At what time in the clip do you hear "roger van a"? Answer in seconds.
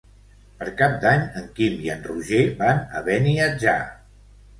2.07-3.03